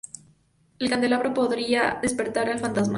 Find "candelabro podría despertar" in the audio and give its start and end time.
0.89-2.49